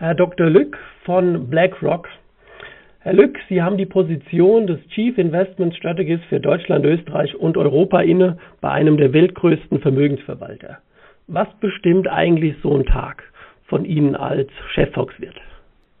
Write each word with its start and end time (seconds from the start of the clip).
Herr 0.00 0.14
Dr. 0.14 0.48
Lück 0.48 0.78
von 1.04 1.50
BlackRock. 1.50 2.08
Herr 3.00 3.12
Lück, 3.12 3.36
Sie 3.50 3.60
haben 3.60 3.76
die 3.76 3.84
Position 3.84 4.66
des 4.66 4.80
Chief 4.94 5.18
Investment 5.18 5.76
Strategist 5.76 6.24
für 6.30 6.40
Deutschland, 6.40 6.86
Österreich 6.86 7.36
und 7.36 7.58
Europa 7.58 8.00
inne 8.00 8.38
bei 8.62 8.70
einem 8.70 8.96
der 8.96 9.12
weltgrößten 9.12 9.78
Vermögensverwalter. 9.80 10.78
Was 11.26 11.48
bestimmt 11.60 12.08
eigentlich 12.08 12.56
so 12.62 12.74
ein 12.74 12.86
Tag 12.86 13.24
von 13.66 13.84
Ihnen 13.84 14.16
als 14.16 14.48
Chefvolkswirt? 14.72 15.36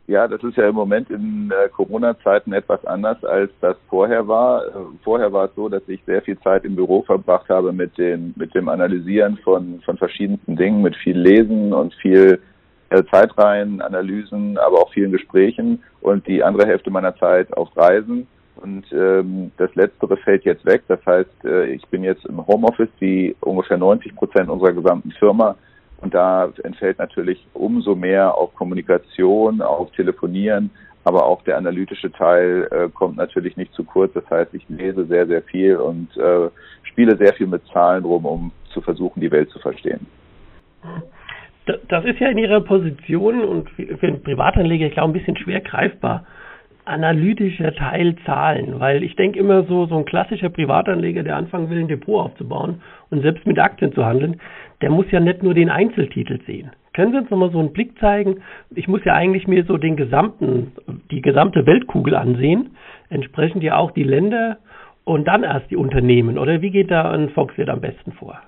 Ja, 0.06 0.26
das 0.26 0.42
ist 0.44 0.56
ja 0.56 0.70
im 0.70 0.76
Moment 0.76 1.10
in 1.10 1.52
äh, 1.52 1.68
Corona-Zeiten 1.68 2.54
etwas 2.54 2.82
anders, 2.86 3.22
als 3.22 3.50
das 3.60 3.76
vorher 3.90 4.26
war. 4.26 4.64
Äh, 4.64 4.70
vorher 5.04 5.30
war 5.30 5.44
es 5.44 5.54
so, 5.54 5.68
dass 5.68 5.86
ich 5.88 6.02
sehr 6.06 6.22
viel 6.22 6.40
Zeit 6.40 6.64
im 6.64 6.74
Büro 6.74 7.02
verbracht 7.02 7.50
habe 7.50 7.70
mit, 7.74 7.98
den, 7.98 8.32
mit 8.36 8.54
dem 8.54 8.70
Analysieren 8.70 9.36
von, 9.44 9.82
von 9.84 9.98
verschiedensten 9.98 10.56
Dingen, 10.56 10.80
mit 10.80 10.96
viel 10.96 11.18
Lesen 11.18 11.74
und 11.74 11.92
viel 11.96 12.40
äh, 12.90 13.02
Zeitreihen, 13.10 13.80
Analysen, 13.80 14.58
aber 14.58 14.82
auch 14.82 14.92
vielen 14.92 15.12
Gesprächen 15.12 15.82
und 16.00 16.26
die 16.26 16.42
andere 16.42 16.66
Hälfte 16.66 16.90
meiner 16.90 17.16
Zeit 17.16 17.52
auf 17.56 17.74
Reisen. 17.76 18.26
Und 18.56 18.84
ähm, 18.92 19.52
das 19.56 19.74
Letztere 19.74 20.16
fällt 20.18 20.44
jetzt 20.44 20.66
weg. 20.66 20.82
Das 20.88 21.00
heißt, 21.06 21.44
äh, 21.44 21.66
ich 21.66 21.86
bin 21.86 22.04
jetzt 22.04 22.26
im 22.26 22.46
Homeoffice, 22.46 22.90
wie 22.98 23.34
ungefähr 23.40 23.78
90 23.78 24.14
Prozent 24.14 24.50
unserer 24.50 24.72
gesamten 24.72 25.12
Firma. 25.12 25.56
Und 26.02 26.14
da 26.14 26.50
entfällt 26.62 26.98
natürlich 26.98 27.46
umso 27.54 27.94
mehr 27.94 28.34
auf 28.34 28.54
Kommunikation, 28.54 29.62
auf 29.62 29.90
Telefonieren, 29.92 30.70
aber 31.04 31.26
auch 31.26 31.42
der 31.42 31.56
analytische 31.56 32.10
Teil 32.12 32.68
äh, 32.70 32.88
kommt 32.88 33.16
natürlich 33.16 33.56
nicht 33.56 33.72
zu 33.74 33.84
kurz. 33.84 34.12
Das 34.14 34.28
heißt, 34.28 34.52
ich 34.54 34.68
lese 34.68 35.06
sehr, 35.06 35.26
sehr 35.26 35.42
viel 35.42 35.76
und 35.76 36.14
äh, 36.16 36.48
spiele 36.82 37.16
sehr 37.16 37.32
viel 37.34 37.46
mit 37.46 37.62
Zahlen 37.72 38.04
rum, 38.04 38.26
um 38.26 38.52
zu 38.72 38.80
versuchen, 38.80 39.20
die 39.20 39.30
Welt 39.30 39.50
zu 39.50 39.58
verstehen. 39.58 40.06
Das 41.88 42.04
ist 42.04 42.18
ja 42.18 42.28
in 42.28 42.38
Ihrer 42.38 42.62
Position 42.62 43.40
und 43.44 43.70
für 43.70 44.06
einen 44.06 44.22
Privatanleger, 44.22 44.86
ich 44.86 44.94
glaube, 44.94 45.10
ein 45.10 45.12
bisschen 45.12 45.36
schwer 45.36 45.60
greifbar 45.60 46.24
analytischer 46.90 47.74
Teil 47.74 48.16
Zahlen, 48.24 48.80
weil 48.80 49.02
ich 49.02 49.14
denke 49.14 49.38
immer 49.38 49.62
so, 49.64 49.86
so 49.86 49.96
ein 49.96 50.04
klassischer 50.04 50.48
Privatanleger, 50.48 51.22
der 51.22 51.36
anfangen 51.36 51.70
will, 51.70 51.78
ein 51.78 51.88
Depot 51.88 52.24
aufzubauen 52.24 52.82
und 53.10 53.22
selbst 53.22 53.46
mit 53.46 53.58
Aktien 53.58 53.92
zu 53.92 54.04
handeln, 54.04 54.40
der 54.80 54.90
muss 54.90 55.10
ja 55.10 55.20
nicht 55.20 55.42
nur 55.42 55.54
den 55.54 55.70
Einzeltitel 55.70 56.40
sehen. 56.46 56.70
Können 56.92 57.12
Sie 57.12 57.18
uns 57.18 57.30
nochmal 57.30 57.52
so 57.52 57.60
einen 57.60 57.72
Blick 57.72 57.98
zeigen? 58.00 58.42
Ich 58.74 58.88
muss 58.88 59.04
ja 59.04 59.14
eigentlich 59.14 59.46
mir 59.46 59.64
so 59.64 59.76
den 59.76 59.96
gesamten, 59.96 60.72
die 61.10 61.22
gesamte 61.22 61.64
Weltkugel 61.66 62.16
ansehen, 62.16 62.70
entsprechend 63.08 63.62
ja 63.62 63.76
auch 63.76 63.92
die 63.92 64.02
Länder 64.02 64.58
und 65.04 65.28
dann 65.28 65.44
erst 65.44 65.70
die 65.70 65.76
Unternehmen. 65.76 66.38
Oder 66.38 66.60
wie 66.60 66.70
geht 66.70 66.90
da 66.90 67.12
ein 67.12 67.30
Volkswirt 67.30 67.68
am 67.68 67.80
besten 67.80 68.12
vor? 68.12 68.40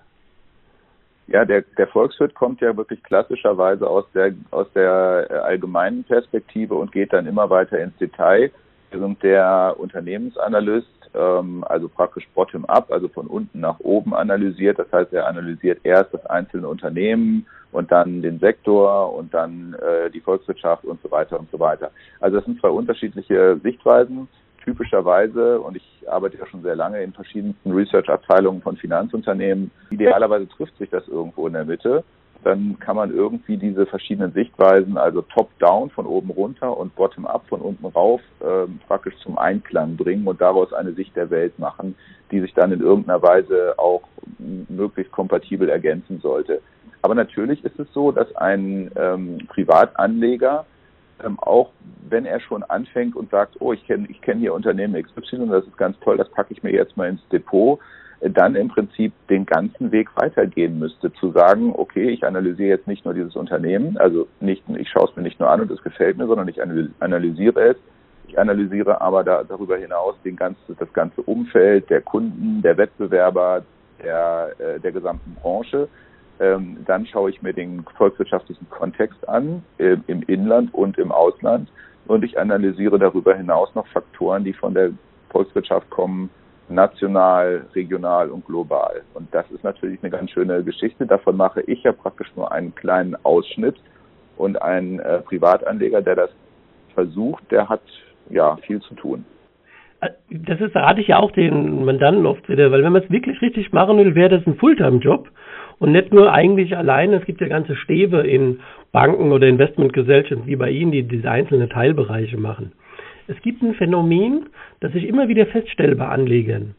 Ja, 1.28 1.44
der, 1.44 1.62
der 1.78 1.86
Volkswirt 1.86 2.34
kommt 2.34 2.60
ja 2.60 2.76
wirklich 2.76 3.02
klassischerweise 3.02 3.88
aus 3.88 4.04
der, 4.14 4.34
aus 4.50 4.66
der 4.74 5.28
äh, 5.30 5.34
allgemeinen 5.34 6.04
Perspektive 6.04 6.74
und 6.74 6.92
geht 6.92 7.12
dann 7.12 7.26
immer 7.26 7.48
weiter 7.48 7.78
ins 7.78 7.96
Detail, 7.98 8.50
während 8.90 9.22
der 9.22 9.76
Unternehmensanalyst 9.78 10.88
ähm, 11.14 11.64
also 11.68 11.88
praktisch 11.88 12.28
bottom-up, 12.34 12.90
also 12.90 13.08
von 13.08 13.26
unten 13.26 13.60
nach 13.60 13.78
oben 13.80 14.14
analysiert. 14.14 14.78
Das 14.78 14.90
heißt, 14.92 15.12
er 15.12 15.26
analysiert 15.26 15.80
erst 15.84 16.12
das 16.12 16.24
einzelne 16.26 16.68
Unternehmen 16.68 17.46
und 17.70 17.90
dann 17.90 18.22
den 18.22 18.38
Sektor 18.38 19.14
und 19.14 19.32
dann 19.32 19.74
äh, 19.74 20.10
die 20.10 20.20
Volkswirtschaft 20.20 20.84
und 20.84 21.00
so 21.02 21.10
weiter 21.10 21.38
und 21.38 21.50
so 21.50 21.58
weiter. 21.58 21.90
Also 22.20 22.36
das 22.36 22.44
sind 22.44 22.60
zwei 22.60 22.68
unterschiedliche 22.68 23.58
Sichtweisen 23.62 24.28
typischerweise, 24.64 25.60
und 25.60 25.76
ich 25.76 26.04
arbeite 26.08 26.38
ja 26.38 26.46
schon 26.46 26.62
sehr 26.62 26.76
lange 26.76 27.02
in 27.02 27.12
verschiedensten 27.12 27.72
Research-Abteilungen 27.72 28.62
von 28.62 28.76
Finanzunternehmen, 28.76 29.70
idealerweise 29.90 30.48
trifft 30.48 30.76
sich 30.78 30.90
das 30.90 31.06
irgendwo 31.08 31.46
in 31.46 31.52
der 31.52 31.64
Mitte. 31.64 32.04
Dann 32.44 32.76
kann 32.80 32.96
man 32.96 33.14
irgendwie 33.14 33.56
diese 33.56 33.86
verschiedenen 33.86 34.32
Sichtweisen, 34.32 34.98
also 34.98 35.22
top-down 35.22 35.90
von 35.90 36.06
oben 36.06 36.30
runter 36.30 36.76
und 36.76 36.94
bottom-up 36.96 37.44
von 37.48 37.60
unten 37.60 37.86
rauf, 37.86 38.20
äh, 38.40 38.66
praktisch 38.88 39.14
zum 39.22 39.38
Einklang 39.38 39.96
bringen 39.96 40.26
und 40.26 40.40
daraus 40.40 40.72
eine 40.72 40.92
Sicht 40.92 41.14
der 41.14 41.30
Welt 41.30 41.56
machen, 41.60 41.94
die 42.32 42.40
sich 42.40 42.52
dann 42.54 42.72
in 42.72 42.80
irgendeiner 42.80 43.22
Weise 43.22 43.74
auch 43.78 44.02
möglichst 44.68 45.12
kompatibel 45.12 45.68
ergänzen 45.68 46.18
sollte. 46.20 46.60
Aber 47.02 47.14
natürlich 47.14 47.64
ist 47.64 47.78
es 47.78 47.92
so, 47.92 48.10
dass 48.10 48.34
ein 48.36 48.90
ähm, 48.96 49.38
Privatanleger 49.48 50.64
ähm, 51.24 51.38
auch 51.38 51.70
wenn 52.08 52.26
er 52.26 52.40
schon 52.40 52.62
anfängt 52.64 53.16
und 53.16 53.30
sagt, 53.30 53.56
oh, 53.60 53.72
ich 53.72 53.86
kenne 53.86 54.06
ich 54.08 54.20
kenn 54.20 54.38
hier 54.38 54.54
Unternehmen 54.54 55.02
XY, 55.02 55.48
das 55.48 55.64
ist 55.64 55.78
ganz 55.78 55.98
toll, 56.00 56.16
das 56.16 56.28
packe 56.30 56.52
ich 56.52 56.62
mir 56.62 56.72
jetzt 56.72 56.96
mal 56.96 57.08
ins 57.08 57.26
Depot, 57.28 57.78
äh, 58.20 58.30
dann 58.30 58.54
im 58.54 58.68
Prinzip 58.68 59.12
den 59.28 59.46
ganzen 59.46 59.92
Weg 59.92 60.08
weitergehen 60.16 60.78
müsste, 60.78 61.12
zu 61.14 61.32
sagen, 61.32 61.72
okay, 61.76 62.10
ich 62.10 62.24
analysiere 62.24 62.68
jetzt 62.68 62.86
nicht 62.86 63.04
nur 63.04 63.14
dieses 63.14 63.36
Unternehmen, 63.36 63.96
also 63.98 64.28
nicht, 64.40 64.62
ich 64.76 64.88
schaue 64.88 65.08
es 65.08 65.16
mir 65.16 65.22
nicht 65.22 65.40
nur 65.40 65.50
an 65.50 65.60
und 65.60 65.70
es 65.70 65.82
gefällt 65.82 66.18
mir, 66.18 66.26
sondern 66.26 66.48
ich 66.48 66.60
analysiere 66.62 67.70
es. 67.70 67.76
Ich 68.28 68.38
analysiere 68.38 68.98
aber 69.00 69.24
da, 69.24 69.44
darüber 69.44 69.76
hinaus 69.76 70.14
den 70.24 70.36
ganzen, 70.36 70.74
das 70.78 70.90
ganze 70.94 71.20
Umfeld 71.20 71.90
der 71.90 72.00
Kunden, 72.00 72.62
der 72.62 72.78
Wettbewerber, 72.78 73.62
der, 74.02 74.52
äh, 74.58 74.80
der 74.80 74.92
gesamten 74.92 75.34
Branche 75.34 75.88
ähm, 76.40 76.78
dann 76.86 77.06
schaue 77.06 77.30
ich 77.30 77.42
mir 77.42 77.52
den 77.52 77.84
volkswirtschaftlichen 77.96 78.68
Kontext 78.70 79.28
an, 79.28 79.62
äh, 79.78 79.96
im 80.06 80.22
Inland 80.22 80.72
und 80.74 80.98
im 80.98 81.12
Ausland. 81.12 81.68
Und 82.06 82.24
ich 82.24 82.38
analysiere 82.38 82.98
darüber 82.98 83.34
hinaus 83.34 83.74
noch 83.74 83.86
Faktoren, 83.88 84.44
die 84.44 84.52
von 84.52 84.74
der 84.74 84.90
Volkswirtschaft 85.30 85.88
kommen, 85.90 86.30
national, 86.68 87.66
regional 87.74 88.30
und 88.30 88.46
global. 88.46 89.02
Und 89.14 89.32
das 89.32 89.50
ist 89.50 89.62
natürlich 89.64 90.02
eine 90.02 90.10
ganz 90.10 90.30
schöne 90.30 90.62
Geschichte. 90.64 91.06
Davon 91.06 91.36
mache 91.36 91.60
ich 91.62 91.82
ja 91.82 91.92
praktisch 91.92 92.28
nur 92.36 92.50
einen 92.50 92.74
kleinen 92.74 93.16
Ausschnitt. 93.24 93.76
Und 94.36 94.60
ein 94.60 94.98
äh, 95.00 95.20
Privatanleger, 95.20 96.02
der 96.02 96.16
das 96.16 96.30
versucht, 96.94 97.50
der 97.50 97.68
hat 97.68 97.82
ja 98.30 98.56
viel 98.56 98.80
zu 98.80 98.94
tun. 98.94 99.24
Äh, 100.00 100.10
das 100.30 100.60
ist, 100.60 100.74
rate 100.74 101.00
ich 101.00 101.08
ja 101.08 101.18
auch 101.18 101.30
den 101.32 101.84
Mandanten 101.84 102.26
oft 102.26 102.48
wieder, 102.48 102.70
weil 102.70 102.82
wenn 102.82 102.92
man 102.92 103.02
es 103.02 103.10
wirklich 103.10 103.40
richtig 103.40 103.72
machen 103.72 103.98
will, 103.98 104.14
wäre 104.14 104.38
das 104.38 104.46
ein 104.46 104.56
Fulltime-Job. 104.56 105.28
Und 105.82 105.90
nicht 105.90 106.14
nur 106.14 106.32
eigentlich 106.32 106.76
alleine, 106.76 107.16
es 107.16 107.24
gibt 107.24 107.40
ja 107.40 107.48
ganze 107.48 107.74
Stäbe 107.74 108.18
in 108.18 108.60
Banken 108.92 109.32
oder 109.32 109.48
Investmentgesellschaften 109.48 110.46
wie 110.46 110.54
bei 110.54 110.70
Ihnen, 110.70 110.92
die 110.92 111.02
diese 111.02 111.28
einzelnen 111.28 111.68
Teilbereiche 111.68 112.36
machen. 112.36 112.70
Es 113.26 113.36
gibt 113.42 113.62
ein 113.62 113.74
Phänomen, 113.74 114.46
das 114.78 114.94
ich 114.94 115.08
immer 115.08 115.26
wieder 115.26 115.44
feststelle 115.46 115.96
bei 115.96 116.06
Anlegern. 116.06 116.76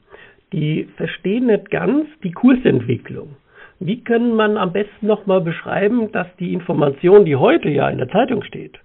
Die 0.54 0.88
verstehen 0.96 1.48
nicht 1.48 1.70
ganz 1.70 2.08
die 2.24 2.32
Kursentwicklung. 2.32 3.36
Wie 3.82 4.02
kann 4.06 4.38
man 4.38 4.56
am 4.56 4.72
besten 4.72 5.06
nochmal 5.06 5.42
beschreiben, 5.42 6.10
dass 6.14 6.28
die 6.40 6.54
Information, 6.54 7.26
die 7.26 7.36
heute 7.36 7.68
ja 7.68 7.90
in 7.90 7.98
der 7.98 8.08
Zeitung 8.08 8.42
steht, 8.44 8.80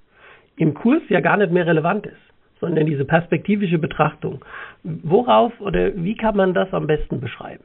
im 0.57 0.75
Kurs 0.75 1.03
ja 1.11 1.21
gar 1.21 1.37
nicht 1.37 1.53
mehr 1.53 1.69
relevant 1.69 2.07
ist, 2.07 2.35
sondern 2.59 2.87
diese 2.87 3.05
perspektivische 3.05 3.79
Betrachtung. 3.79 4.45
Worauf 4.83 5.53
oder 5.61 5.93
wie 5.95 6.17
kann 6.17 6.37
man 6.37 6.55
das 6.55 6.75
am 6.75 6.89
besten 6.89 7.21
beschreiben? 7.21 7.63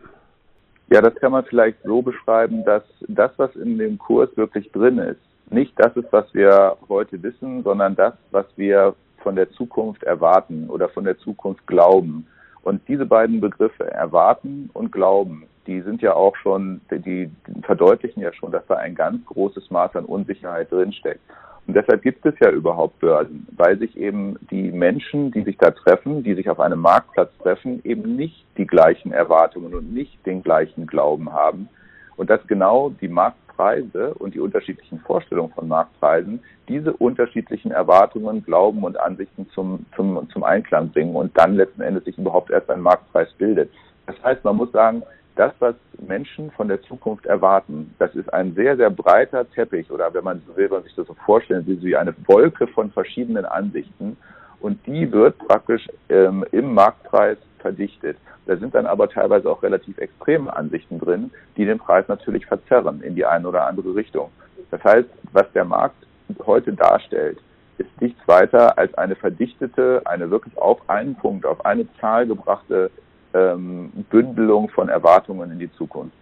Ja, 0.89 1.01
das 1.01 1.15
kann 1.15 1.31
man 1.31 1.45
vielleicht 1.45 1.81
so 1.83 2.01
beschreiben, 2.01 2.63
dass 2.65 2.83
das, 3.07 3.31
was 3.37 3.55
in 3.55 3.77
dem 3.77 3.97
Kurs 3.97 4.29
wirklich 4.35 4.71
drin 4.71 4.97
ist, 4.97 5.19
nicht 5.49 5.73
das 5.77 5.95
ist, 5.95 6.11
was 6.11 6.31
wir 6.33 6.77
heute 6.89 7.21
wissen, 7.21 7.63
sondern 7.63 7.95
das, 7.95 8.13
was 8.31 8.45
wir 8.55 8.95
von 9.19 9.35
der 9.35 9.49
Zukunft 9.51 10.03
erwarten 10.03 10.69
oder 10.69 10.89
von 10.89 11.03
der 11.03 11.17
Zukunft 11.17 11.65
glauben. 11.67 12.27
Und 12.63 12.81
diese 12.87 13.05
beiden 13.05 13.41
Begriffe, 13.41 13.89
erwarten 13.91 14.69
und 14.73 14.91
glauben, 14.91 15.45
die 15.67 15.81
sind 15.81 16.01
ja 16.01 16.13
auch 16.13 16.35
schon, 16.37 16.81
die 16.91 17.29
verdeutlichen 17.63 18.21
ja 18.21 18.33
schon, 18.33 18.51
dass 18.51 18.65
da 18.67 18.75
ein 18.75 18.95
ganz 18.95 19.25
großes 19.25 19.69
Maß 19.71 19.95
an 19.95 20.05
Unsicherheit 20.05 20.71
drinsteckt. 20.71 21.21
Und 21.65 21.75
deshalb 21.75 22.01
gibt 22.01 22.25
es 22.25 22.33
ja 22.39 22.49
überhaupt 22.49 22.99
Börsen, 22.99 23.47
weil 23.55 23.77
sich 23.77 23.95
eben 23.95 24.35
die 24.51 24.71
Menschen, 24.71 25.31
die 25.31 25.43
sich 25.43 25.57
da 25.57 25.71
treffen, 25.71 26.23
die 26.23 26.33
sich 26.33 26.49
auf 26.49 26.59
einem 26.59 26.79
Marktplatz 26.79 27.31
treffen, 27.41 27.79
eben 27.85 28.15
nicht 28.15 28.45
die 28.57 28.67
gleichen 28.67 29.13
Erwartungen 29.13 29.73
und 29.73 29.93
nicht 29.93 30.25
den 30.25 30.43
gleichen 30.43 30.87
Glauben 30.87 31.31
haben. 31.31 31.69
Und 32.17 32.29
dass 32.29 32.45
genau 32.47 32.89
die 32.89 33.07
Marktpreise 33.07 34.13
und 34.15 34.33
die 34.35 34.41
unterschiedlichen 34.41 34.99
Vorstellungen 34.99 35.53
von 35.53 35.67
Marktpreisen 35.69 36.41
diese 36.67 36.93
unterschiedlichen 36.93 37.71
Erwartungen, 37.71 38.43
Glauben 38.43 38.83
und 38.83 38.99
Ansichten 38.99 39.49
zum, 39.53 39.85
zum, 39.95 40.29
zum 40.31 40.43
Einklang 40.43 40.89
bringen 40.89 41.15
und 41.15 41.37
dann 41.37 41.55
letzten 41.55 41.81
Endes 41.81 42.03
sich 42.03 42.17
überhaupt 42.17 42.51
erst 42.51 42.69
ein 42.69 42.81
Marktpreis 42.81 43.31
bildet. 43.37 43.69
Das 44.05 44.21
heißt, 44.21 44.43
man 44.43 44.57
muss 44.57 44.71
sagen, 44.73 45.03
das, 45.35 45.53
was 45.59 45.75
Menschen 46.07 46.51
von 46.51 46.67
der 46.67 46.81
Zukunft 46.83 47.25
erwarten, 47.25 47.93
das 47.99 48.13
ist 48.15 48.31
ein 48.33 48.53
sehr, 48.53 48.77
sehr 48.77 48.89
breiter 48.89 49.49
Teppich 49.49 49.89
oder 49.91 50.13
wenn 50.13 50.23
man 50.23 50.41
will, 50.55 50.69
man 50.69 50.83
sich 50.83 50.95
das 50.95 51.07
so 51.07 51.15
vorstellen, 51.25 51.63
wie 51.65 51.95
eine 51.95 52.13
Wolke 52.27 52.67
von 52.67 52.91
verschiedenen 52.91 53.45
Ansichten 53.45 54.17
und 54.59 54.85
die 54.85 55.11
wird 55.11 55.37
praktisch 55.39 55.89
ähm, 56.09 56.45
im 56.51 56.73
Marktpreis 56.73 57.37
verdichtet. 57.59 58.17
Da 58.45 58.57
sind 58.57 58.75
dann 58.75 58.85
aber 58.85 59.09
teilweise 59.09 59.49
auch 59.49 59.63
relativ 59.63 59.97
extreme 59.97 60.53
Ansichten 60.55 60.99
drin, 60.99 61.31
die 61.57 61.65
den 61.65 61.79
Preis 61.79 62.07
natürlich 62.07 62.45
verzerren 62.45 63.01
in 63.01 63.15
die 63.15 63.25
eine 63.25 63.47
oder 63.47 63.65
andere 63.65 63.95
Richtung. 63.95 64.29
Das 64.69 64.83
heißt, 64.83 65.09
was 65.31 65.51
der 65.53 65.65
Markt 65.65 65.95
heute 66.45 66.73
darstellt, 66.73 67.39
ist 67.77 67.89
nichts 68.01 68.19
weiter 68.27 68.77
als 68.77 68.93
eine 68.95 69.15
verdichtete, 69.15 70.01
eine 70.05 70.29
wirklich 70.29 70.57
auf 70.57 70.87
einen 70.89 71.15
Punkt, 71.15 71.45
auf 71.45 71.65
eine 71.65 71.87
Zahl 71.99 72.27
gebrachte 72.27 72.91
ähm, 73.33 73.91
Bündelung 74.09 74.69
von 74.69 74.89
Erwartungen 74.89 75.51
in 75.51 75.59
die 75.59 75.71
Zukunft. 75.73 76.15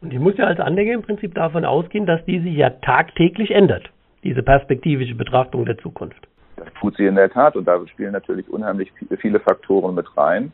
Und 0.00 0.12
ich 0.12 0.18
muss 0.18 0.36
ja 0.36 0.46
als 0.46 0.60
Anleger 0.60 0.92
im 0.92 1.02
Prinzip 1.02 1.34
davon 1.34 1.64
ausgehen, 1.64 2.04
dass 2.04 2.24
die 2.26 2.40
sich 2.40 2.54
ja 2.54 2.70
tagtäglich 2.70 3.50
ändert, 3.50 3.88
diese 4.22 4.42
perspektivische 4.42 5.14
Betrachtung 5.14 5.64
der 5.64 5.78
Zukunft. 5.78 6.28
Das 6.56 6.68
tut 6.80 6.96
sie 6.96 7.06
in 7.06 7.14
der 7.14 7.30
Tat 7.30 7.56
und 7.56 7.66
da 7.66 7.80
spielen 7.88 8.12
natürlich 8.12 8.48
unheimlich 8.48 8.92
viele 9.18 9.40
Faktoren 9.40 9.94
mit 9.94 10.06
rein. 10.16 10.52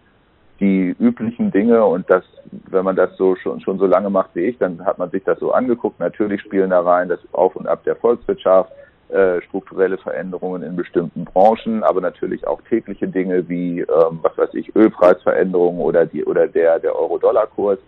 Die 0.60 0.94
üblichen 0.98 1.50
Dinge 1.50 1.84
und 1.84 2.08
das, 2.10 2.22
wenn 2.69 2.84
man 2.84 2.94
das 2.94 3.16
so 3.16 3.34
schon, 3.36 3.60
schon 3.60 3.78
so 3.78 3.86
lange 3.86 4.10
macht 4.10 4.31
wie 4.34 4.40
ich, 4.40 4.58
dann 4.58 4.84
hat 4.84 4.98
man 4.98 5.10
sich 5.10 5.25
das 5.25 5.38
so 5.38 5.52
angeguckt. 5.52 5.98
Natürlich 5.98 6.43
spielen 6.43 6.70
da 6.70 6.81
rein 6.81 7.08
das 7.08 7.20
Auf 7.32 7.56
und 7.56 7.66
Ab 7.66 7.82
der 7.84 7.96
Volkswirtschaft, 7.96 8.70
äh, 9.12 9.42
strukturelle 9.42 9.98
Veränderungen 9.98 10.62
in 10.62 10.76
bestimmten 10.76 11.24
Branchen, 11.24 11.82
aber 11.82 12.00
natürlich 12.00 12.46
auch 12.46 12.60
tägliche 12.62 13.08
Dinge 13.08 13.48
wie, 13.48 13.80
ähm, 13.80 14.20
was 14.22 14.36
weiß 14.38 14.54
ich, 14.54 14.74
Ölpreisveränderungen 14.76 15.80
oder 15.80 16.06
die 16.06 16.24
oder 16.24 16.46
der 16.46 16.78
der 16.78 16.94
Euro-Dollar-Kurs. 16.94 17.78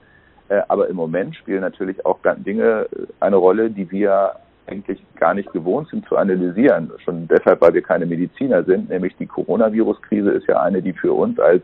Äh, 0.49 0.63
aber 0.69 0.89
im 0.89 0.97
Moment 0.97 1.37
spielen 1.37 1.61
natürlich 1.61 2.05
auch 2.05 2.19
Dinge 2.39 2.87
äh, 2.93 3.07
eine 3.21 3.37
Rolle, 3.37 3.71
die 3.71 3.91
wir 3.91 4.33
eigentlich 4.67 5.03
gar 5.17 5.35
nicht 5.35 5.53
gewohnt 5.53 5.89
sind 5.89 6.07
zu 6.07 6.17
analysieren. 6.17 6.91
Schon 7.05 7.29
deshalb, 7.29 7.61
weil 7.61 7.75
wir 7.75 7.83
keine 7.83 8.07
Mediziner 8.07 8.63
sind, 8.65 8.89
nämlich 8.89 9.17
die 9.17 9.27
Coronavirus-Krise 9.27 10.31
ist 10.31 10.47
ja 10.47 10.61
eine, 10.61 10.83
die 10.83 10.93
für 10.93 11.13
uns 11.13 11.39
als 11.39 11.63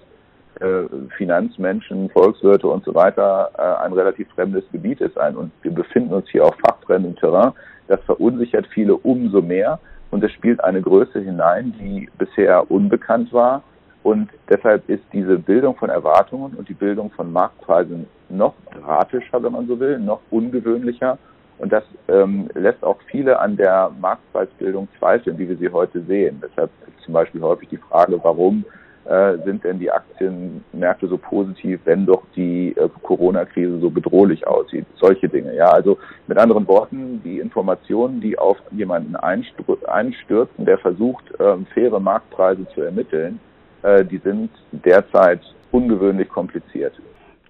Finanzmenschen, 1.17 2.11
Volkswirte 2.11 2.67
und 2.67 2.85
so 2.85 2.95
weiter 2.95 3.51
äh, 3.57 3.85
ein 3.85 3.93
relativ 3.93 4.29
fremdes 4.35 4.65
Gebiet 4.73 5.01
ist. 5.01 5.19
Ein, 5.19 5.37
und 5.37 5.53
wir 5.63 5.73
befinden 5.73 6.15
uns 6.15 6.29
hier 6.29 6.45
auf 6.45 6.55
fachfremdem 6.67 7.17
Terrain. 7.17 7.53
Das 7.87 8.01
verunsichert 8.05 8.67
viele 8.69 8.97
umso 8.97 9.41
mehr 9.41 9.79
und 10.11 10.25
es 10.25 10.33
spielt 10.33 10.63
eine 10.63 10.83
Größe 10.83 11.21
hinein, 11.21 11.75
die 11.79 12.09
bisher 12.19 12.71
unbekannt 12.71 13.33
war. 13.33 13.63
Und 14.03 14.31
deshalb 14.49 14.89
ist 14.89 15.03
diese 15.13 15.39
Bildung 15.39 15.77
von 15.77 15.91
Erwartungen 15.91 16.55
und 16.55 16.69
die 16.69 16.75
Bildung 16.75 17.11
von 17.11 17.33
Marktpreisen 17.33 18.07
noch 18.29 18.55
dramatischer, 18.73 19.43
wenn 19.43 19.53
man 19.53 19.67
so 19.67 19.79
will, 19.79 19.99
noch 19.99 20.21
ungewöhnlicher. 20.31 21.19
Und 21.59 21.73
das 21.73 21.83
ähm, 22.09 22.49
lässt 22.55 22.83
auch 22.85 22.99
viele 23.11 23.39
an 23.39 23.57
der 23.57 23.91
Marktpreisbildung 24.01 24.89
zweifeln, 24.99 25.39
wie 25.39 25.49
wir 25.49 25.57
sie 25.57 25.69
heute 25.71 26.01
sehen. 26.03 26.41
Deshalb 26.43 26.71
zum 27.05 27.15
Beispiel 27.15 27.41
häufig 27.43 27.69
die 27.69 27.79
Frage, 27.79 28.19
warum 28.23 28.65
äh, 29.09 29.39
sind 29.45 29.65
denn 29.65 29.79
die 29.79 29.91
Aktienmärkte 29.91 31.09
so 31.09 31.17
positiv, 31.17 31.81
wenn 31.85 32.05
doch 32.05 32.23
die 32.37 32.77
äh, 32.77 32.89
Corona-Krise 33.03 33.79
so 33.81 33.91
bedrohlich 33.91 34.47
aussieht? 34.47 34.85
Solche 34.97 35.29
Dinge. 35.29 35.55
Ja, 35.57 35.71
also 35.71 35.99
mit 36.27 36.37
anderen 36.37 36.69
Worten, 36.69 37.23
die 37.25 37.39
Informationen, 37.39 38.21
die 38.21 38.39
auf 38.39 38.59
jemanden 38.71 39.17
einstürzen, 39.17 40.65
der 40.67 40.79
versucht, 40.79 41.25
äh, 41.41 41.57
faire 41.73 42.01
Marktpreise 42.01 42.67
zu 42.75 42.83
ermitteln, 42.83 43.41
äh, 43.83 44.05
die 44.05 44.19
sind 44.19 44.51
derzeit 44.73 45.41
ungewöhnlich 45.73 46.29
kompliziert. 46.29 46.93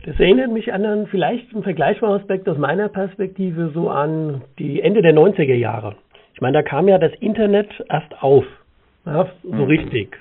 Das 0.05 0.19
erinnert 0.20 0.52
mich 0.52 0.72
an 0.72 0.84
einen 0.84 1.06
vielleicht 1.08 1.52
einen 1.52 1.64
vergleichbaren 1.64 2.20
Aspekt 2.20 2.49
aus 2.49 2.56
meiner 2.56 2.88
Perspektive 2.88 3.70
so 3.75 3.90
an 3.90 4.43
die 4.58 4.81
Ende 4.81 5.02
der 5.02 5.12
90er 5.12 5.55
Jahre. 5.55 5.96
Ich 6.34 6.40
meine, 6.40 6.58
da 6.58 6.62
kam 6.62 6.87
ja 6.87 6.99
das 6.99 7.12
Internet 7.19 7.69
erst 7.88 8.22
auf, 8.22 8.44
ja, 9.05 9.26
so 9.43 9.50
mhm. 9.50 9.62
richtig. 9.64 10.16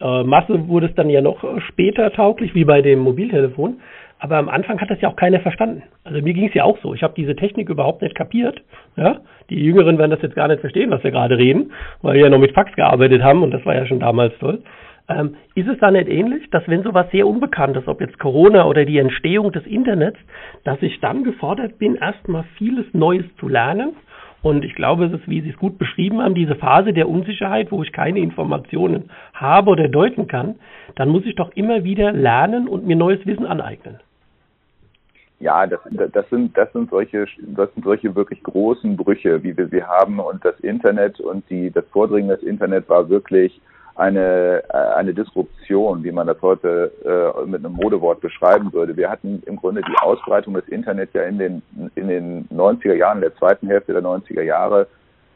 Äh, 0.00 0.24
Masse 0.24 0.68
wurde 0.68 0.86
es 0.86 0.94
dann 0.94 1.10
ja 1.10 1.20
noch 1.20 1.44
später 1.68 2.12
tauglich, 2.12 2.54
wie 2.54 2.64
bei 2.64 2.82
dem 2.82 3.00
Mobiltelefon. 3.00 3.80
Aber 4.18 4.36
am 4.38 4.48
Anfang 4.48 4.80
hat 4.80 4.90
das 4.90 5.00
ja 5.00 5.10
auch 5.10 5.16
keiner 5.16 5.40
verstanden. 5.40 5.82
Also 6.04 6.22
mir 6.22 6.32
ging 6.32 6.48
es 6.48 6.54
ja 6.54 6.64
auch 6.64 6.78
so. 6.78 6.94
Ich 6.94 7.02
habe 7.02 7.14
diese 7.14 7.36
Technik 7.36 7.68
überhaupt 7.68 8.00
nicht 8.00 8.14
kapiert. 8.14 8.62
Ja? 8.96 9.20
Die 9.50 9.62
Jüngeren 9.62 9.98
werden 9.98 10.12
das 10.12 10.22
jetzt 10.22 10.36
gar 10.36 10.48
nicht 10.48 10.60
verstehen, 10.60 10.90
was 10.90 11.04
wir 11.04 11.10
gerade 11.10 11.36
reden, 11.36 11.72
weil 12.00 12.14
wir 12.14 12.22
ja 12.22 12.30
noch 12.30 12.38
mit 12.38 12.52
Fax 12.52 12.72
gearbeitet 12.74 13.22
haben 13.22 13.42
und 13.42 13.50
das 13.50 13.66
war 13.66 13.74
ja 13.74 13.86
schon 13.86 14.00
damals 14.00 14.32
toll. 14.38 14.62
Ähm, 15.06 15.36
ist 15.54 15.68
es 15.68 15.78
da 15.78 15.90
nicht 15.90 16.08
ähnlich, 16.08 16.48
dass 16.50 16.66
wenn 16.66 16.82
sowas 16.82 17.10
sehr 17.12 17.26
unbekannt 17.26 17.76
ist, 17.76 17.88
ob 17.88 18.00
jetzt 18.00 18.18
Corona 18.18 18.64
oder 18.64 18.86
die 18.86 18.96
Entstehung 18.96 19.52
des 19.52 19.66
Internets, 19.66 20.18
dass 20.64 20.80
ich 20.80 20.98
dann 21.00 21.24
gefordert 21.24 21.78
bin, 21.78 21.96
erstmal 21.96 22.44
vieles 22.56 22.86
Neues 22.94 23.26
zu 23.38 23.48
lernen 23.48 23.94
und 24.44 24.62
ich 24.62 24.74
glaube, 24.74 25.06
es 25.06 25.12
ist, 25.12 25.26
wie 25.26 25.40
Sie 25.40 25.48
es 25.48 25.56
gut 25.56 25.78
beschrieben 25.78 26.20
haben, 26.20 26.34
diese 26.34 26.54
Phase 26.54 26.92
der 26.92 27.08
Unsicherheit, 27.08 27.72
wo 27.72 27.82
ich 27.82 27.92
keine 27.92 28.18
Informationen 28.18 29.10
habe 29.32 29.70
oder 29.70 29.88
deuten 29.88 30.26
kann, 30.26 30.56
dann 30.96 31.08
muss 31.08 31.24
ich 31.24 31.34
doch 31.34 31.50
immer 31.56 31.82
wieder 31.82 32.12
lernen 32.12 32.68
und 32.68 32.86
mir 32.86 32.94
neues 32.94 33.24
Wissen 33.24 33.46
aneignen. 33.46 34.00
Ja, 35.40 35.66
das, 35.66 35.80
das 36.12 36.28
sind 36.28 36.56
das 36.56 36.70
sind 36.74 36.90
solche 36.90 37.26
das 37.56 37.72
sind 37.72 37.84
solche 37.84 38.14
wirklich 38.14 38.42
großen 38.42 38.96
Brüche, 38.96 39.42
wie 39.42 39.56
wir 39.56 39.68
sie 39.68 39.82
haben 39.82 40.20
und 40.20 40.44
das 40.44 40.60
Internet 40.60 41.20
und 41.20 41.48
die 41.48 41.70
das 41.70 41.86
Vordringen 41.86 42.28
des 42.28 42.42
Internet 42.42 42.86
war 42.90 43.08
wirklich 43.08 43.60
eine, 43.94 44.62
äh, 44.68 44.76
eine 44.96 45.14
Disruption, 45.14 46.02
wie 46.02 46.10
man 46.10 46.26
das 46.26 46.40
heute 46.42 46.92
äh, 47.04 47.46
mit 47.46 47.64
einem 47.64 47.74
Modewort 47.74 48.20
beschreiben 48.20 48.72
würde. 48.72 48.96
Wir 48.96 49.08
hatten 49.08 49.42
im 49.46 49.56
Grunde 49.56 49.82
die 49.82 49.96
Ausbreitung 50.00 50.54
des 50.54 50.68
Internets 50.68 51.12
ja 51.14 51.22
in 51.22 51.38
den, 51.38 51.62
in 51.94 52.08
den 52.08 52.48
90er 52.48 52.94
Jahren, 52.94 53.20
der 53.20 53.36
zweiten 53.36 53.68
Hälfte 53.68 53.92
der 53.92 54.02
90er 54.02 54.42
Jahre. 54.42 54.88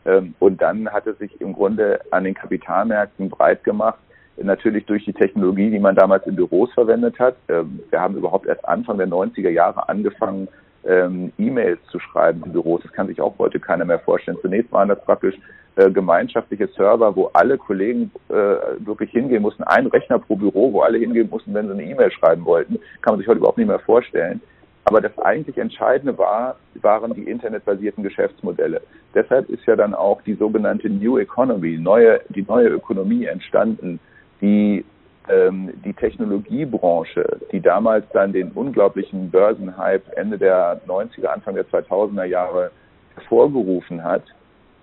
Ähm, 0.05 0.34
und 0.40 0.60
dann 0.60 0.88
hat 0.90 1.06
es 1.06 1.19
sich 1.19 1.40
im 1.40 1.52
Grunde 1.52 2.00
an 2.10 2.25
den 2.25 2.34
Kapitalmärkten 2.34 3.28
breit 3.28 3.62
gemacht. 3.62 3.99
Natürlich 4.37 4.87
durch 4.87 5.05
die 5.05 5.12
Technologie, 5.12 5.70
die 5.70 5.81
man 5.81 5.96
damals 5.96 6.26
in 6.26 6.37
Büros 6.37 6.72
verwendet 6.72 7.19
hat. 7.19 7.37
Ähm, 7.49 7.81
wir 7.90 8.00
haben 8.00 8.16
überhaupt 8.16 8.46
erst 8.46 8.64
Anfang 8.69 8.99
der 8.99 9.08
90er 9.08 9.50
Jahre 9.50 9.88
angefangen, 9.88 10.49
ähm, 10.84 11.32
E-Mails 11.38 11.78
zu 11.90 11.98
schreiben 11.98 12.42
in 12.44 12.52
Büros. 12.52 12.82
Das 12.82 12.92
kann 12.92 13.08
sich 13.08 13.20
auch 13.20 13.38
heute 13.38 13.60
keiner 13.60 13.84
mehr 13.84 13.98
vorstellen. 13.98 14.38
Zunächst 14.42 14.72
waren 14.72 14.88
das 14.88 15.02
praktisch 15.04 15.34
äh, 15.76 15.90
gemeinschaftliche 15.90 16.69
Server, 16.69 17.14
wo 17.14 17.26
alle 17.34 17.58
Kollegen 17.58 18.10
äh, 18.28 18.32
wirklich 18.32 19.10
hingehen 19.10 19.42
mussten. 19.42 19.62
Ein 19.62 19.86
Rechner 19.86 20.19
pro 20.19 20.36
Büro, 20.36 20.72
wo 20.72 20.80
alle 20.80 20.98
hingehen 20.98 21.28
mussten, 21.30 21.54
wenn 21.54 21.66
sie 21.66 21.72
eine 21.72 21.84
E-Mail 21.84 22.10
schreiben 22.10 22.44
wollten. 22.44 22.78
Kann 23.00 23.12
man 23.12 23.19
sich 23.19 23.28
heute 23.28 23.38
überhaupt 23.38 23.58
nicht 23.58 23.69
mehr 23.69 23.78
vorstellen. 23.78 24.40
Aber 24.84 25.02
das 25.02 25.16
eigentlich 25.19 25.58
Entscheidende 25.58 26.16
war, 26.16 26.56
waren 26.81 27.12
die 27.12 27.24
internetbasierten 27.24 28.02
Geschäftsmodelle. 28.02 28.81
Deshalb 29.14 29.50
ist 29.50 29.66
ja 29.66 29.76
dann 29.76 29.94
auch 29.94 30.22
die 30.22 30.34
sogenannte 30.34 30.88
New 30.88 31.19
Economy, 31.19 31.76
neue, 31.76 32.22
die 32.31 32.42
neue 32.42 32.69
Ökonomie 32.69 33.26
entstanden, 33.26 34.00
die 34.41 34.84
die 35.31 35.93
Technologiebranche, 35.93 37.41
die 37.53 37.61
damals 37.61 38.06
dann 38.13 38.32
den 38.32 38.51
unglaublichen 38.53 39.31
Börsenhype 39.31 40.17
Ende 40.17 40.39
der 40.39 40.81
90er, 40.87 41.27
Anfang 41.27 41.55
der 41.55 41.67
2000er 41.67 42.25
Jahre 42.25 42.70
hervorgerufen 43.15 44.03
hat. 44.03 44.23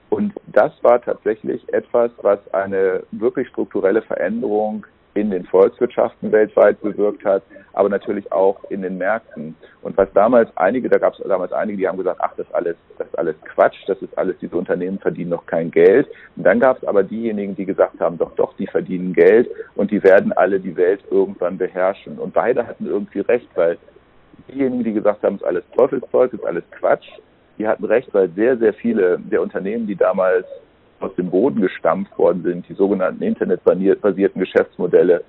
Und 0.09 0.33
das 0.47 0.71
war 0.83 1.01
tatsächlich 1.01 1.61
etwas, 1.73 2.11
was 2.21 2.39
eine 2.53 3.03
wirklich 3.11 3.47
strukturelle 3.49 4.03
Veränderung 4.03 4.85
in 5.15 5.31
den 5.31 5.45
Volkswirtschaften 5.45 6.31
weltweit 6.31 6.79
bewirkt 6.81 7.23
hat, 7.25 7.41
aber 7.73 7.89
natürlich 7.89 8.29
auch 8.31 8.63
in 8.69 8.81
den 8.81 8.97
Märkten. 8.97 9.55
Und 9.81 9.97
was 9.97 10.11
damals 10.13 10.49
einige, 10.57 10.89
da 10.89 10.97
gab 10.97 11.13
es 11.13 11.25
damals 11.25 11.53
einige, 11.53 11.77
die 11.77 11.87
haben 11.87 11.97
gesagt, 11.97 12.19
ach, 12.21 12.33
das 12.35 12.45
ist 12.45 12.53
alles, 12.53 12.75
das 12.97 13.07
ist 13.07 13.17
alles 13.17 13.35
Quatsch, 13.45 13.77
das 13.87 14.01
ist 14.01 14.17
alles, 14.17 14.35
diese 14.41 14.55
Unternehmen 14.55 14.99
verdienen 14.99 15.29
noch 15.29 15.45
kein 15.45 15.71
Geld. 15.71 16.07
Und 16.35 16.43
dann 16.43 16.59
gab 16.59 16.77
es 16.77 16.87
aber 16.87 17.01
diejenigen, 17.03 17.55
die 17.55 17.65
gesagt 17.65 17.99
haben, 17.99 18.17
doch, 18.17 18.35
doch, 18.35 18.53
die 18.57 18.67
verdienen 18.67 19.13
Geld 19.13 19.49
und 19.75 19.89
die 19.89 20.03
werden 20.03 20.33
alle 20.33 20.59
die 20.59 20.75
Welt 20.75 21.01
irgendwann 21.09 21.57
beherrschen. 21.57 22.19
Und 22.19 22.33
beide 22.33 22.67
hatten 22.67 22.85
irgendwie 22.85 23.21
recht, 23.21 23.47
weil 23.55 23.77
diejenigen, 24.49 24.83
die 24.83 24.93
gesagt 24.93 25.23
haben, 25.23 25.35
es 25.35 25.41
ist 25.41 25.47
alles 25.47 25.63
Teufelszeug, 25.75 26.33
es 26.33 26.39
ist 26.39 26.45
alles 26.45 26.63
Quatsch, 26.71 27.07
die 27.57 27.65
hatten 27.65 27.85
recht, 27.85 28.13
weil 28.13 28.29
sehr, 28.31 28.57
sehr 28.57 28.73
viele 28.73 29.17
der 29.19 29.41
Unternehmen, 29.41 29.87
die 29.87 29.95
damals 29.95 30.45
aus 30.99 31.13
dem 31.15 31.29
Boden 31.29 31.61
gestampft 31.61 32.17
worden 32.17 32.43
sind, 32.43 32.67
die 32.69 32.73
sogenannten 32.73 33.23
internetbasierten 33.23 34.39
Geschäftsmodelle, 34.39 35.23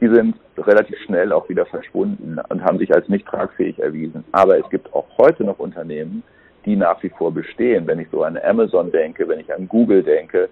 die 0.00 0.08
sind 0.08 0.36
relativ 0.56 0.98
schnell 1.00 1.32
auch 1.32 1.48
wieder 1.48 1.66
verschwunden 1.66 2.38
und 2.48 2.62
haben 2.62 2.78
sich 2.78 2.94
als 2.94 3.08
nicht 3.08 3.26
tragfähig 3.26 3.78
erwiesen. 3.80 4.24
Aber 4.32 4.58
es 4.58 4.68
gibt 4.70 4.92
auch 4.94 5.06
heute 5.18 5.44
noch 5.44 5.58
Unternehmen, 5.58 6.22
die 6.64 6.76
nach 6.76 7.02
wie 7.02 7.08
vor 7.08 7.32
bestehen. 7.32 7.86
Wenn 7.86 7.98
ich 7.98 8.08
so 8.10 8.22
an 8.22 8.38
Amazon 8.38 8.92
denke, 8.92 9.28
wenn 9.28 9.40
ich 9.40 9.52
an 9.52 9.66
Google 9.66 10.02
denke, 10.02 10.48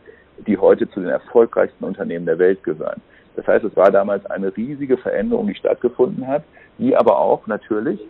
die 0.46 0.58
heute 0.58 0.88
zu 0.90 1.00
den 1.00 1.10
erfolgreichsten 1.10 1.84
Unternehmen 1.84 2.26
der 2.26 2.38
Welt 2.38 2.62
gehören. 2.62 3.00
Das 3.36 3.46
heißt, 3.46 3.64
es 3.64 3.76
war 3.76 3.90
damals 3.90 4.24
eine 4.26 4.54
riesige 4.56 4.96
Veränderung, 4.96 5.46
die 5.46 5.54
stattgefunden 5.54 6.26
hat, 6.26 6.42
die 6.78 6.96
aber 6.96 7.18
auch 7.18 7.46
natürlich 7.46 8.00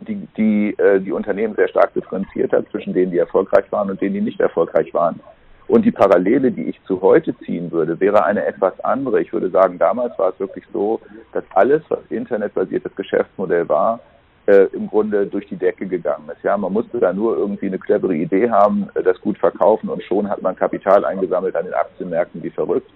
die, 0.00 0.26
die, 0.36 0.78
äh, 0.78 1.00
die 1.00 1.12
Unternehmen 1.12 1.54
sehr 1.54 1.68
stark 1.68 1.94
differenziert 1.94 2.52
hat 2.52 2.68
zwischen 2.70 2.92
denen, 2.92 3.12
die 3.12 3.18
erfolgreich 3.18 3.70
waren 3.70 3.90
und 3.90 4.00
denen, 4.00 4.14
die 4.14 4.20
nicht 4.20 4.40
erfolgreich 4.40 4.92
waren. 4.94 5.20
Und 5.68 5.84
die 5.84 5.92
Parallele, 5.92 6.50
die 6.50 6.64
ich 6.64 6.82
zu 6.84 7.00
heute 7.00 7.36
ziehen 7.38 7.70
würde, 7.70 7.98
wäre 8.00 8.24
eine 8.24 8.44
etwas 8.44 8.78
andere. 8.84 9.22
Ich 9.22 9.32
würde 9.32 9.50
sagen, 9.50 9.78
damals 9.78 10.18
war 10.18 10.30
es 10.30 10.40
wirklich 10.40 10.64
so, 10.72 11.00
dass 11.32 11.44
alles, 11.54 11.82
was 11.88 12.00
internetbasiertes 12.10 12.94
Geschäftsmodell 12.96 13.68
war, 13.68 14.00
äh, 14.46 14.66
im 14.72 14.88
Grunde 14.88 15.26
durch 15.26 15.46
die 15.46 15.56
Decke 15.56 15.86
gegangen 15.86 16.28
ist. 16.28 16.42
Ja, 16.42 16.56
man 16.56 16.72
musste 16.72 16.98
da 16.98 17.12
nur 17.12 17.36
irgendwie 17.36 17.66
eine 17.66 17.78
clevere 17.78 18.14
Idee 18.14 18.50
haben, 18.50 18.88
äh, 18.94 19.02
das 19.02 19.20
gut 19.20 19.38
verkaufen 19.38 19.88
und 19.88 20.02
schon 20.02 20.28
hat 20.28 20.42
man 20.42 20.56
Kapital 20.56 21.04
eingesammelt 21.04 21.54
an 21.54 21.64
den 21.64 21.74
Aktienmärkten 21.74 22.42
wie 22.42 22.50
verrückt. 22.50 22.90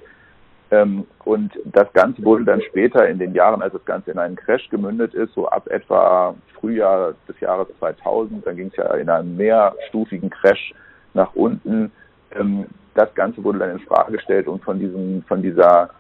Ähm, 0.70 1.06
und 1.25 1.52
das 1.64 1.92
Ganze 1.92 2.25
wurde 2.25 2.44
dann 2.44 2.61
später 2.62 3.08
in 3.08 3.18
den 3.18 3.35
Jahren, 3.35 3.62
als 3.62 3.73
das 3.73 3.85
Ganze 3.85 4.11
in 4.11 4.18
einen 4.18 4.37
Crash 4.37 4.68
gemündet 4.68 5.14
ist, 5.14 5.32
so 5.35 5.49
ab 5.49 5.68
etwa 5.68 6.35
Frühjahr 6.58 7.14
des 7.28 7.38
Jahres 7.40 7.68
2000, 7.78 8.46
dann 8.46 8.56
ging 8.56 8.68
es 8.68 8.76
ja 8.76 8.94
in 8.94 9.08
einen 9.08 9.37
mehrstufigen 9.37 10.30
Crash 10.30 10.75
nach 11.14 11.35
unten. 11.35 11.92
Ähm, 12.32 12.66
das 12.94 13.14
Ganze 13.14 13.44
wurde 13.44 13.58
dann 13.58 13.70
in 13.70 13.80
Frage 13.80 14.12
gestellt 14.12 14.49
und 14.49 14.64
von 14.64 14.78
diesem, 14.78 15.23
von 15.28 15.42
dieser 15.42 15.90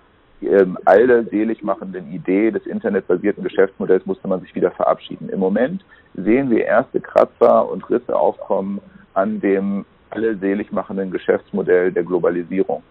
ähm, 0.42 0.76
alle 0.84 1.24
selig 1.24 1.62
machenden 1.62 2.12
Idee 2.12 2.50
des 2.50 2.66
internetbasierten 2.66 3.44
Geschäftsmodells 3.44 4.04
musste 4.04 4.28
man 4.28 4.40
sich 4.40 4.54
wieder 4.54 4.70
verabschieden. 4.72 5.28
Im 5.28 5.40
Moment 5.40 5.84
sehen 6.14 6.50
wir 6.50 6.64
erste 6.64 7.00
Kratzer 7.00 7.68
und 7.70 7.88
Risse 7.88 8.14
aufkommen 8.14 8.80
an 9.14 9.40
dem 9.40 9.84
alle 10.10 10.36
selig 10.36 10.72
machenden 10.72 11.10
Geschäftsmodell 11.10 11.92
der 11.92 12.04
Globalisierung. 12.04 12.82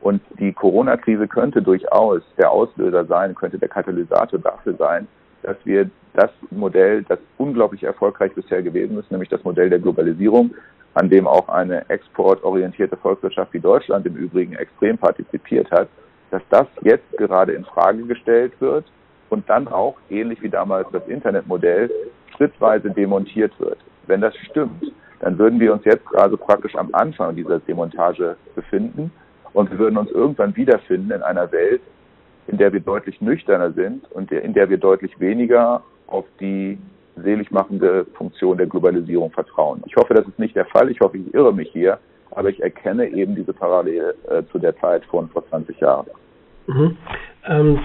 Und 0.00 0.22
die 0.38 0.52
Corona-Krise 0.52 1.26
könnte 1.26 1.62
durchaus 1.62 2.22
der 2.38 2.50
Auslöser 2.50 3.04
sein, 3.06 3.34
könnte 3.34 3.58
der 3.58 3.68
Katalysator 3.68 4.38
dafür 4.38 4.74
sein, 4.74 5.08
dass 5.42 5.56
wir 5.64 5.90
das 6.14 6.30
Modell, 6.50 7.02
das 7.04 7.18
unglaublich 7.38 7.82
erfolgreich 7.82 8.32
bisher 8.34 8.62
gewesen 8.62 8.98
ist, 8.98 9.10
nämlich 9.10 9.28
das 9.28 9.44
Modell 9.44 9.70
der 9.70 9.78
Globalisierung, 9.78 10.54
an 10.94 11.10
dem 11.10 11.26
auch 11.26 11.48
eine 11.48 11.88
exportorientierte 11.90 12.96
Volkswirtschaft 12.96 13.52
wie 13.52 13.60
Deutschland 13.60 14.06
im 14.06 14.16
Übrigen 14.16 14.54
extrem 14.54 14.96
partizipiert 14.96 15.70
hat, 15.70 15.88
dass 16.30 16.42
das 16.50 16.66
jetzt 16.82 17.16
gerade 17.18 17.52
in 17.52 17.64
Frage 17.64 18.04
gestellt 18.04 18.52
wird 18.60 18.86
und 19.28 19.48
dann 19.48 19.68
auch, 19.68 19.96
ähnlich 20.08 20.42
wie 20.42 20.48
damals 20.48 20.88
das 20.92 21.06
Internetmodell, 21.06 21.90
schrittweise 22.36 22.90
demontiert 22.90 23.58
wird. 23.60 23.78
Wenn 24.06 24.20
das 24.20 24.34
stimmt, 24.50 24.92
dann 25.20 25.38
würden 25.38 25.60
wir 25.60 25.72
uns 25.72 25.84
jetzt 25.84 26.06
also 26.14 26.36
praktisch 26.36 26.74
am 26.76 26.90
Anfang 26.92 27.34
dieser 27.36 27.58
Demontage 27.60 28.36
befinden 28.54 29.10
und 29.56 29.70
wir 29.70 29.78
würden 29.78 29.96
uns 29.96 30.10
irgendwann 30.10 30.54
wiederfinden 30.56 31.10
in 31.10 31.22
einer 31.22 31.50
Welt, 31.50 31.80
in 32.46 32.58
der 32.58 32.72
wir 32.72 32.80
deutlich 32.80 33.20
nüchterner 33.20 33.72
sind 33.72 34.10
und 34.12 34.30
in 34.30 34.52
der 34.54 34.70
wir 34.70 34.78
deutlich 34.78 35.18
weniger 35.18 35.82
auf 36.06 36.24
die 36.40 36.78
seligmachende 37.16 38.04
Funktion 38.14 38.58
der 38.58 38.66
Globalisierung 38.66 39.30
vertrauen. 39.30 39.82
Ich 39.86 39.96
hoffe, 39.96 40.14
das 40.14 40.26
ist 40.28 40.38
nicht 40.38 40.54
der 40.54 40.66
Fall. 40.66 40.90
Ich 40.90 41.00
hoffe, 41.00 41.16
ich 41.16 41.34
irre 41.34 41.52
mich 41.52 41.70
hier 41.72 41.98
aber 42.36 42.50
ich 42.50 42.62
erkenne 42.62 43.08
eben 43.08 43.34
diese 43.34 43.52
Parallele 43.52 44.14
äh, 44.28 44.42
zu 44.52 44.58
der 44.58 44.76
Zeit 44.76 45.04
von 45.06 45.28
vor 45.30 45.46
20 45.48 45.80
Jahren. 45.80 46.06
Mhm. 46.66 46.96
Ähm, 47.46 47.80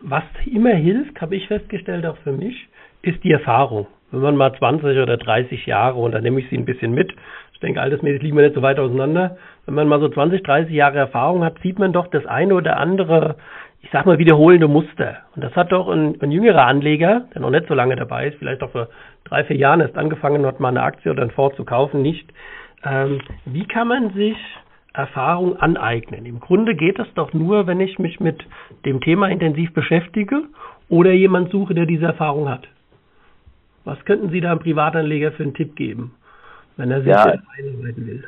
was 0.00 0.24
immer 0.46 0.74
hilft, 0.74 1.20
habe 1.20 1.36
ich 1.36 1.46
festgestellt, 1.46 2.06
auch 2.06 2.16
für 2.18 2.32
mich, 2.32 2.68
ist 3.02 3.22
die 3.22 3.32
Erfahrung. 3.32 3.86
Wenn 4.10 4.20
man 4.20 4.36
mal 4.36 4.56
20 4.56 4.98
oder 4.98 5.18
30 5.18 5.66
Jahre, 5.66 5.98
und 5.98 6.12
da 6.12 6.20
nehme 6.20 6.40
ich 6.40 6.48
sie 6.48 6.56
ein 6.56 6.64
bisschen 6.64 6.92
mit, 6.92 7.12
ich 7.60 7.66
denke, 7.66 7.82
altersmäßig 7.82 8.22
liegen 8.22 8.36
wir 8.38 8.44
nicht 8.44 8.54
so 8.54 8.62
weit 8.62 8.78
auseinander, 8.78 9.36
wenn 9.66 9.74
man 9.74 9.86
mal 9.86 10.00
so 10.00 10.08
20, 10.08 10.42
30 10.42 10.72
Jahre 10.72 10.96
Erfahrung 10.96 11.44
hat, 11.44 11.58
sieht 11.62 11.78
man 11.78 11.92
doch 11.92 12.06
das 12.06 12.24
eine 12.24 12.54
oder 12.54 12.78
andere, 12.78 13.36
ich 13.82 13.90
sag 13.92 14.06
mal, 14.06 14.18
wiederholende 14.18 14.66
Muster. 14.66 15.18
Und 15.36 15.44
das 15.44 15.54
hat 15.56 15.70
doch 15.70 15.86
ein, 15.90 16.16
ein 16.22 16.30
jüngerer 16.32 16.64
Anleger, 16.64 17.26
der 17.34 17.42
noch 17.42 17.50
nicht 17.50 17.68
so 17.68 17.74
lange 17.74 17.96
dabei 17.96 18.28
ist, 18.28 18.38
vielleicht 18.38 18.62
auch 18.62 18.70
vor 18.70 18.88
drei, 19.24 19.44
vier 19.44 19.56
Jahren 19.56 19.82
erst 19.82 19.98
angefangen 19.98 20.46
hat, 20.46 20.58
mal 20.58 20.70
eine 20.70 20.82
Aktie 20.82 21.12
oder 21.12 21.20
einen 21.20 21.32
Fonds 21.32 21.54
zu 21.56 21.66
kaufen, 21.66 22.00
nicht 22.00 22.32
ähm, 22.82 23.20
wie 23.44 23.66
kann 23.66 23.88
man 23.88 24.14
sich 24.14 24.38
Erfahrung 24.94 25.58
aneignen? 25.58 26.24
Im 26.24 26.40
Grunde 26.40 26.74
geht 26.74 26.98
das 26.98 27.12
doch 27.14 27.34
nur, 27.34 27.66
wenn 27.66 27.80
ich 27.80 27.98
mich 27.98 28.20
mit 28.20 28.42
dem 28.86 29.02
Thema 29.02 29.28
intensiv 29.28 29.74
beschäftige 29.74 30.44
oder 30.88 31.12
jemand 31.12 31.50
suche, 31.50 31.74
der 31.74 31.84
diese 31.84 32.06
Erfahrung 32.06 32.48
hat. 32.48 32.66
Was 33.84 34.02
könnten 34.06 34.30
Sie 34.30 34.40
da 34.40 34.52
einem 34.52 34.60
Privatanleger 34.60 35.32
für 35.32 35.42
einen 35.42 35.52
Tipp 35.52 35.76
geben, 35.76 36.14
wenn 36.80 36.90
er 36.90 36.98
sich 37.00 37.08
ja. 37.08 37.24
einarbeiten 37.24 38.06
will? 38.06 38.24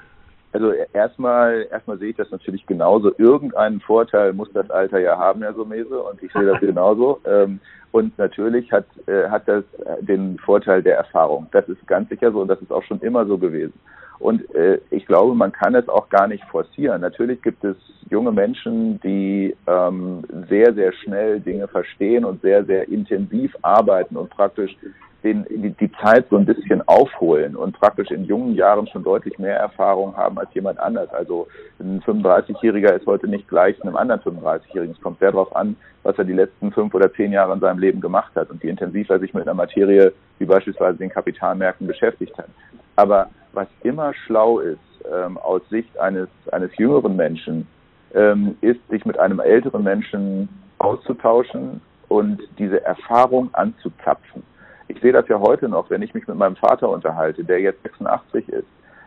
Also 0.52 0.72
erstmal, 0.92 1.66
erstmal 1.70 1.98
sehe 1.98 2.10
ich 2.10 2.16
das 2.16 2.30
natürlich 2.30 2.66
genauso. 2.66 3.12
Irgendeinen 3.16 3.80
Vorteil 3.80 4.34
muss 4.34 4.52
das 4.52 4.70
Alter 4.70 4.98
ja 4.98 5.16
haben, 5.16 5.42
Herr 5.42 5.54
Sumese, 5.54 5.98
und 5.98 6.22
ich 6.22 6.30
sehe 6.32 6.44
das 6.44 6.60
genauso. 6.60 7.20
Ähm, 7.24 7.58
und 7.90 8.16
natürlich 8.18 8.70
hat, 8.70 8.84
äh, 9.06 9.28
hat 9.28 9.48
das 9.48 9.64
den 10.00 10.38
Vorteil 10.38 10.82
der 10.82 10.96
Erfahrung. 10.96 11.46
Das 11.52 11.68
ist 11.68 11.86
ganz 11.86 12.08
sicher 12.10 12.32
so 12.32 12.40
und 12.40 12.48
das 12.48 12.60
ist 12.60 12.72
auch 12.72 12.82
schon 12.82 13.00
immer 13.00 13.26
so 13.26 13.38
gewesen. 13.38 13.74
Und 14.18 14.54
äh, 14.54 14.78
ich 14.90 15.06
glaube, 15.06 15.34
man 15.34 15.52
kann 15.52 15.74
es 15.74 15.88
auch 15.88 16.08
gar 16.08 16.28
nicht 16.28 16.44
forcieren. 16.44 17.00
Natürlich 17.00 17.42
gibt 17.42 17.64
es 17.64 17.76
junge 18.10 18.32
Menschen, 18.32 19.00
die 19.00 19.56
ähm, 19.66 20.22
sehr, 20.48 20.74
sehr 20.74 20.92
schnell 20.92 21.40
Dinge 21.40 21.66
verstehen 21.66 22.24
und 22.24 22.40
sehr, 22.42 22.64
sehr 22.64 22.88
intensiv 22.88 23.56
arbeiten 23.62 24.16
und 24.16 24.30
praktisch 24.30 24.76
den, 25.22 25.44
die, 25.48 25.70
die 25.70 25.90
Zeit 26.02 26.26
so 26.30 26.36
ein 26.36 26.44
bisschen 26.44 26.86
aufholen 26.88 27.56
und 27.56 27.78
praktisch 27.78 28.10
in 28.10 28.24
jungen 28.24 28.54
Jahren 28.54 28.86
schon 28.88 29.04
deutlich 29.04 29.38
mehr 29.38 29.56
Erfahrung 29.56 30.16
haben 30.16 30.38
als 30.38 30.52
jemand 30.54 30.78
anders. 30.78 31.10
Also 31.10 31.46
ein 31.78 32.00
35-Jähriger 32.02 32.92
ist 32.94 33.06
heute 33.06 33.28
nicht 33.28 33.48
gleich 33.48 33.80
einem 33.82 33.96
anderen 33.96 34.20
35-Jährigen. 34.20 34.94
Es 34.94 35.02
kommt 35.02 35.20
sehr 35.20 35.32
darauf 35.32 35.54
an, 35.54 35.76
was 36.02 36.18
er 36.18 36.24
die 36.24 36.32
letzten 36.32 36.72
fünf 36.72 36.92
oder 36.94 37.12
zehn 37.12 37.32
Jahre 37.32 37.54
in 37.54 37.60
seinem 37.60 37.78
Leben 37.78 38.00
gemacht 38.00 38.32
hat 38.34 38.50
und 38.50 38.62
wie 38.62 38.68
intensiv 38.68 39.08
er 39.10 39.20
sich 39.20 39.32
mit 39.32 39.44
einer 39.44 39.54
Materie 39.54 40.12
wie 40.38 40.44
beispielsweise 40.44 40.98
den 40.98 41.10
Kapitalmärkten 41.10 41.86
beschäftigt 41.86 42.36
hat. 42.36 42.48
Aber 42.96 43.30
was 43.52 43.68
immer 43.82 44.14
schlau 44.14 44.60
ist 44.60 44.78
ähm, 45.10 45.38
aus 45.38 45.62
Sicht 45.70 45.98
eines, 45.98 46.28
eines 46.50 46.76
jüngeren 46.76 47.16
Menschen, 47.16 47.66
ähm, 48.14 48.56
ist, 48.60 48.80
sich 48.88 49.04
mit 49.04 49.18
einem 49.18 49.40
älteren 49.40 49.82
Menschen 49.82 50.48
auszutauschen 50.78 51.80
und 52.08 52.42
diese 52.58 52.84
Erfahrung 52.84 53.50
anzuzapfen. 53.54 54.42
Ich 54.88 55.00
sehe 55.00 55.12
das 55.12 55.26
ja 55.28 55.40
heute 55.40 55.68
noch, 55.68 55.88
wenn 55.90 56.02
ich 56.02 56.12
mich 56.12 56.26
mit 56.26 56.36
meinem 56.36 56.56
Vater 56.56 56.88
unterhalte, 56.90 57.44
der 57.44 57.60
jetzt 57.60 57.82
86 57.82 58.48
ist, 58.48 58.66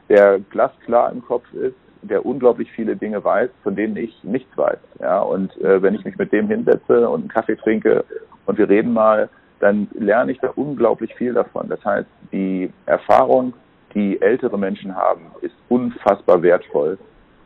der 0.09 0.39
glasklar 0.39 1.11
im 1.11 1.23
Kopf 1.23 1.45
ist, 1.53 1.75
der 2.01 2.25
unglaublich 2.25 2.71
viele 2.71 2.95
Dinge 2.95 3.23
weiß, 3.23 3.49
von 3.63 3.75
denen 3.75 3.97
ich 3.97 4.23
nichts 4.23 4.55
weiß. 4.57 4.77
Ja, 4.99 5.21
und 5.21 5.55
äh, 5.61 5.81
wenn 5.81 5.95
ich 5.95 6.05
mich 6.05 6.17
mit 6.17 6.31
dem 6.31 6.47
hinsetze 6.47 7.09
und 7.09 7.21
einen 7.21 7.29
Kaffee 7.29 7.55
trinke 7.55 8.03
und 8.45 8.57
wir 8.57 8.69
reden 8.69 8.93
mal, 8.93 9.29
dann 9.59 9.87
lerne 9.93 10.31
ich 10.31 10.39
da 10.39 10.51
unglaublich 10.55 11.13
viel 11.15 11.33
davon. 11.33 11.69
Das 11.69 11.83
heißt, 11.83 12.07
die 12.31 12.71
Erfahrung 12.85 13.53
die 13.95 14.21
ältere 14.21 14.57
Menschen 14.57 14.95
haben, 14.95 15.31
ist 15.41 15.55
unfassbar 15.69 16.41
wertvoll. 16.43 16.97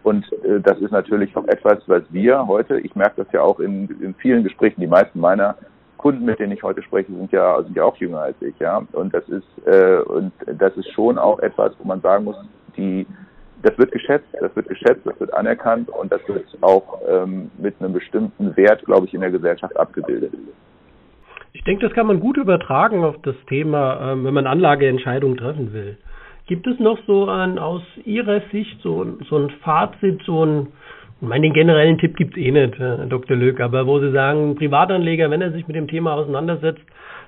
Und 0.03 0.25
äh, 0.44 0.60
das 0.62 0.79
ist 0.79 0.91
natürlich 0.91 1.36
auch 1.38 1.48
etwas, 1.48 1.77
was 1.88 2.03
wir 2.10 2.48
heute, 2.48 2.79
ich 2.79 2.96
merke 2.96 3.24
das 3.24 3.32
ja 3.32 3.41
auch 3.41 3.60
in, 3.60 3.88
in 4.01 4.15
vielen 4.15 4.44
Gesprächen, 4.44 4.82
die 4.82 4.88
meisten 4.88 5.20
meiner 5.20 5.56
Kunden, 5.98 6.25
mit 6.25 6.39
denen 6.39 6.53
ich 6.53 6.63
heute 6.63 6.82
spreche, 6.82 7.12
sind 7.12 7.32
ja, 7.32 7.62
sind 7.62 7.75
ja 7.75 7.84
auch 7.84 7.98
jünger 7.98 8.22
als 8.22 8.41
ich, 8.41 8.58
ja. 8.60 8.82
Und 8.94 9.13
das 9.13 9.27
ist, 9.27 9.68
äh, 9.68 10.00
und 10.00 10.32
das 10.46 10.75
ist 10.77 10.89
schon 10.94 11.18
auch 11.18 11.39
etwas, 11.39 11.74
wo 11.77 11.88
man 11.88 12.01
sagen 12.01 12.24
muss, 12.24 12.38
die, 12.77 13.06
das 13.62 13.77
wird 13.77 13.91
geschätzt, 13.91 14.27
das 14.39 14.56
wird 14.56 14.70
geschätzt, 14.70 15.01
das 15.03 15.20
wird 15.20 15.34
anerkannt 15.34 15.89
und 15.89 16.12
das 16.12 16.22
wird 16.27 16.46
auch 16.62 17.00
ähm, 17.08 17.51
mit 17.58 17.75
einem 17.79 17.91
bestimmten 17.94 18.56
Wert, 18.56 18.84
glaube 18.86 19.08
ich, 19.08 19.13
in 19.13 19.20
der 19.20 19.32
Gesellschaft 19.32 19.75
abgebildet. 19.75 20.34
Ich 21.51 21.63
denke, 21.65 21.86
das 21.86 21.94
kann 21.94 22.08
man 22.08 22.22
gut 22.22 22.38
übertragen 22.38 23.03
auf 23.03 23.15
das 23.24 23.36
Thema, 23.48 24.13
ähm, 24.13 24.24
wenn 24.24 24.34
man 24.34 24.48
Anlageentscheidungen 24.48 25.36
treffen 25.36 25.74
will. 25.74 25.98
Gibt 26.50 26.65
es 26.65 26.79
noch 26.79 26.98
so 27.06 27.27
ein, 27.27 27.60
aus 27.60 27.84
Ihrer 28.06 28.41
Sicht 28.51 28.82
so, 28.82 29.06
so 29.29 29.38
ein 29.38 29.51
Fazit, 29.62 30.24
so 30.25 30.44
ein, 30.44 30.70
ich 31.22 31.27
meine, 31.27 31.44
den 31.44 31.53
generellen 31.53 32.00
Tipp 32.00 32.18
gibt 32.18 32.36
es 32.36 32.44
eh 32.44 32.50
nicht, 32.50 32.79
Herr 32.79 33.06
Dr. 33.06 33.38
Lück, 33.38 33.60
aber 33.62 33.86
wo 33.86 34.00
Sie 34.00 34.12
sagen, 34.12 34.56
Privatanleger, 34.56 35.29
wenn 35.29 35.44
er 35.44 35.51
sich 35.51 35.68
mit 35.68 35.75
dem 35.75 35.88
Thema 35.88 36.15
auseinandersetzt, 36.15 36.82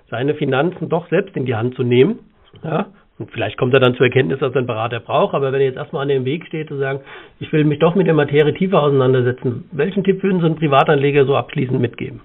seine 0.10 0.34
Finanzen 0.34 0.90
doch 0.90 1.08
selbst 1.10 1.38
in 1.38 1.46
die 1.46 1.54
Hand 1.54 1.76
zu 1.76 1.84
nehmen, 1.84 2.18
ja, 2.64 2.88
und 3.20 3.30
vielleicht 3.30 3.60
kommt 3.60 3.76
er 3.76 3.80
dann 3.80 3.94
zur 3.94 4.08
Erkenntnis, 4.08 4.40
dass 4.40 4.54
er 4.54 4.58
einen 4.58 4.66
Berater 4.66 5.00
braucht, 5.00 5.36
aber 5.36 5.52
wenn 5.52 5.62
er 5.62 5.68
jetzt 5.68 5.78
erstmal 5.78 6.02
an 6.02 6.08
dem 6.08 6.26
Weg 6.26 6.48
steht, 6.48 6.70
zu 6.70 6.78
sagen, 6.78 7.02
ich 7.40 7.54
will 7.54 7.64
mich 7.64 7.78
doch 7.78 7.94
mit 7.94 8.08
der 8.08 8.16
Materie 8.16 8.56
tiefer 8.56 8.82
auseinandersetzen, 8.82 9.70
welchen 9.72 10.04
Tipp 10.04 10.24
würden 10.24 10.40
Sie 10.40 10.48
einem 10.48 10.56
Privatanleger 10.56 11.26
so 11.26 11.36
abschließend 11.36 11.80
mitgeben? 11.80 12.22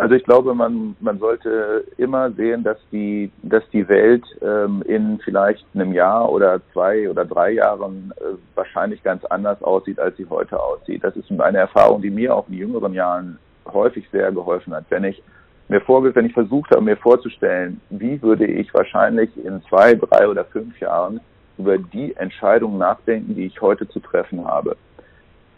Also 0.00 0.14
ich 0.14 0.24
glaube, 0.24 0.54
man, 0.54 0.96
man 1.00 1.18
sollte 1.18 1.84
immer 1.98 2.30
sehen, 2.32 2.64
dass 2.64 2.78
die, 2.90 3.30
dass 3.42 3.62
die 3.70 3.86
Welt 3.86 4.24
ähm, 4.40 4.82
in 4.86 5.20
vielleicht 5.22 5.66
einem 5.74 5.92
Jahr 5.92 6.32
oder 6.32 6.58
zwei 6.72 7.10
oder 7.10 7.26
drei 7.26 7.50
Jahren 7.50 8.10
äh, 8.16 8.34
wahrscheinlich 8.54 9.02
ganz 9.02 9.22
anders 9.26 9.62
aussieht, 9.62 10.00
als 10.00 10.16
sie 10.16 10.26
heute 10.30 10.58
aussieht. 10.58 11.04
Das 11.04 11.14
ist 11.16 11.30
eine 11.30 11.58
Erfahrung, 11.58 12.00
die 12.00 12.08
mir 12.08 12.34
auch 12.34 12.48
in 12.48 12.54
jüngeren 12.54 12.94
Jahren 12.94 13.38
häufig 13.70 14.08
sehr 14.10 14.32
geholfen 14.32 14.74
hat. 14.74 14.86
Wenn 14.88 15.04
ich 15.04 15.22
mir 15.68 15.82
vorge 15.82 16.14
wenn 16.14 16.24
ich 16.24 16.32
versucht 16.32 16.70
habe, 16.70 16.80
mir 16.80 16.96
vorzustellen, 16.96 17.78
wie 17.90 18.22
würde 18.22 18.46
ich 18.46 18.72
wahrscheinlich 18.72 19.28
in 19.44 19.62
zwei, 19.68 19.94
drei 19.94 20.26
oder 20.26 20.46
fünf 20.46 20.80
Jahren 20.80 21.20
über 21.58 21.76
die 21.76 22.16
Entscheidungen 22.16 22.78
nachdenken, 22.78 23.34
die 23.34 23.44
ich 23.44 23.60
heute 23.60 23.86
zu 23.86 24.00
treffen 24.00 24.46
habe 24.46 24.78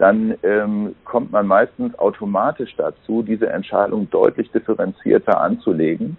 dann 0.02 0.36
ähm, 0.42 0.96
kommt 1.04 1.30
man 1.30 1.46
meistens 1.46 1.96
automatisch 1.96 2.74
dazu, 2.76 3.22
diese 3.22 3.48
Entscheidung 3.48 4.10
deutlich 4.10 4.50
differenzierter 4.50 5.40
anzulegen. 5.40 6.16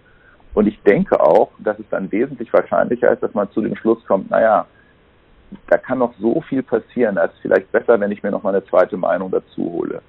Und 0.54 0.68
ich 0.68 0.82
denke 0.84 1.20
auch, 1.20 1.52
dass 1.60 1.78
es 1.80 1.86
dann 1.92 2.10
wesentlich 2.10 2.54
wahrscheinlicher 2.54 3.12
ist, 3.12 3.22
dass 3.22 3.34
man 3.34 3.52
zu 3.52 3.60
dem 3.60 3.76
Schluss 3.76 4.02
kommt, 4.06 4.32
naja, 4.32 4.68
da 5.68 5.78
kann 5.78 5.98
noch 5.98 6.14
so 6.18 6.40
viel 6.48 6.64
passieren, 6.64 7.18
als 7.18 7.34
vielleicht 7.42 7.74
besser, 7.74 8.00
wenn 8.00 8.14
ich 8.14 8.24
mir 8.24 8.32
noch 8.32 8.44
mal 8.44 8.56
eine 8.56 8.66
zweite 8.68 8.96
Meinung 8.96 9.30
dazu 9.32 9.64
hole. 9.74 10.02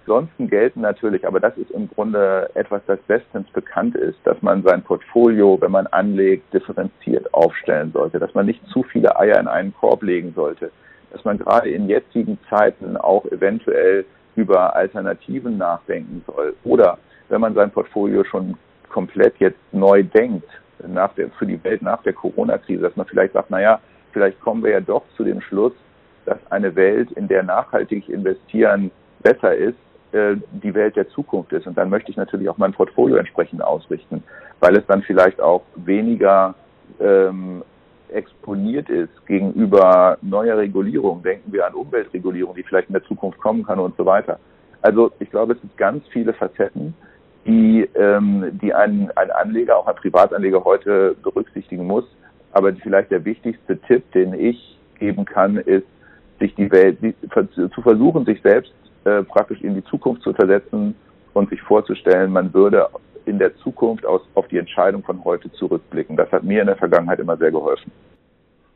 Ansonsten 0.00 0.50
gelten 0.50 0.82
natürlich, 0.82 1.26
aber 1.26 1.40
das 1.40 1.56
ist 1.56 1.70
im 1.70 1.88
Grunde 1.88 2.50
etwas, 2.52 2.82
das 2.86 2.98
bestens 3.06 3.48
bekannt 3.52 3.96
ist, 3.96 4.18
dass 4.24 4.36
man 4.42 4.62
sein 4.62 4.82
Portfolio, 4.82 5.56
wenn 5.62 5.70
man 5.70 5.86
anlegt, 5.86 6.52
differenziert 6.52 7.32
aufstellen 7.32 7.90
sollte, 7.90 8.18
dass 8.18 8.34
man 8.34 8.44
nicht 8.44 8.60
zu 8.66 8.82
viele 8.82 9.18
Eier 9.18 9.40
in 9.40 9.48
einen 9.48 9.72
Korb 9.72 10.02
legen 10.02 10.34
sollte, 10.36 10.70
dass 11.14 11.24
man 11.24 11.38
gerade 11.38 11.70
in 11.70 11.88
jetzigen 11.88 12.38
Zeiten 12.50 12.96
auch 12.96 13.24
eventuell 13.26 14.04
über 14.34 14.74
Alternativen 14.74 15.56
nachdenken 15.56 16.24
soll. 16.26 16.56
Oder 16.64 16.98
wenn 17.28 17.40
man 17.40 17.54
sein 17.54 17.70
Portfolio 17.70 18.24
schon 18.24 18.56
komplett 18.88 19.36
jetzt 19.38 19.60
neu 19.70 20.02
denkt, 20.02 20.48
nach 20.88 21.14
der, 21.14 21.30
für 21.30 21.46
die 21.46 21.62
Welt 21.62 21.82
nach 21.82 22.02
der 22.02 22.14
Corona-Krise, 22.14 22.82
dass 22.82 22.96
man 22.96 23.06
vielleicht 23.06 23.32
sagt, 23.32 23.50
naja, 23.50 23.78
vielleicht 24.12 24.40
kommen 24.40 24.64
wir 24.64 24.72
ja 24.72 24.80
doch 24.80 25.04
zu 25.16 25.22
dem 25.22 25.40
Schluss, 25.40 25.72
dass 26.26 26.38
eine 26.50 26.74
Welt, 26.74 27.12
in 27.12 27.28
der 27.28 27.44
nachhaltig 27.44 28.08
investieren 28.08 28.90
besser 29.22 29.54
ist, 29.54 29.78
äh, 30.10 30.34
die 30.50 30.74
Welt 30.74 30.96
der 30.96 31.08
Zukunft 31.10 31.52
ist. 31.52 31.68
Und 31.68 31.78
dann 31.78 31.90
möchte 31.90 32.10
ich 32.10 32.16
natürlich 32.16 32.48
auch 32.48 32.58
mein 32.58 32.72
Portfolio 32.72 33.16
entsprechend 33.16 33.62
ausrichten, 33.62 34.24
weil 34.58 34.76
es 34.76 34.86
dann 34.86 35.02
vielleicht 35.02 35.40
auch 35.40 35.62
weniger 35.76 36.56
ähm, 36.98 37.62
exponiert 38.14 38.88
ist 38.88 39.26
gegenüber 39.26 40.18
neuer 40.22 40.56
Regulierung. 40.56 41.22
Denken 41.22 41.52
wir 41.52 41.66
an 41.66 41.74
Umweltregulierung, 41.74 42.54
die 42.54 42.62
vielleicht 42.62 42.88
in 42.88 42.94
der 42.94 43.04
Zukunft 43.04 43.38
kommen 43.38 43.64
kann 43.64 43.78
und 43.78 43.96
so 43.96 44.06
weiter. 44.06 44.38
Also 44.82 45.12
ich 45.18 45.30
glaube, 45.30 45.54
es 45.54 45.60
sind 45.60 45.76
ganz 45.76 46.06
viele 46.08 46.32
Facetten, 46.32 46.94
die, 47.46 47.88
ähm, 47.94 48.58
die 48.62 48.72
ein, 48.72 49.10
ein 49.16 49.30
Anleger, 49.30 49.76
auch 49.78 49.86
ein 49.86 49.96
Privatanleger 49.96 50.64
heute 50.64 51.16
berücksichtigen 51.22 51.86
muss. 51.86 52.04
Aber 52.52 52.72
vielleicht 52.74 53.10
der 53.10 53.24
wichtigste 53.24 53.78
Tipp, 53.78 54.10
den 54.12 54.34
ich 54.34 54.78
geben 54.98 55.24
kann, 55.24 55.56
ist, 55.56 55.86
sich 56.38 56.54
die 56.54 56.70
Welt, 56.70 56.98
zu 57.54 57.82
versuchen, 57.82 58.24
sich 58.24 58.40
selbst 58.42 58.72
äh, 59.04 59.22
praktisch 59.22 59.60
in 59.60 59.74
die 59.74 59.84
Zukunft 59.84 60.22
zu 60.22 60.32
versetzen 60.32 60.94
und 61.32 61.50
sich 61.50 61.60
vorzustellen, 61.62 62.32
man 62.32 62.52
würde 62.52 62.86
in 63.26 63.38
der 63.38 63.54
Zukunft 63.56 64.04
aus, 64.06 64.22
auf 64.34 64.48
die 64.48 64.58
Entscheidung 64.58 65.02
von 65.02 65.22
heute 65.24 65.50
zurückblicken. 65.52 66.16
Das 66.16 66.30
hat 66.32 66.44
mir 66.44 66.60
in 66.60 66.66
der 66.66 66.76
Vergangenheit 66.76 67.18
immer 67.18 67.36
sehr 67.36 67.50
geholfen. 67.50 67.90